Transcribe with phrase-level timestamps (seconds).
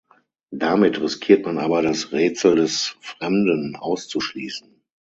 [0.51, 4.81] Damit riskiert man aber das „Rätsel des Fremden“ auszuschließen.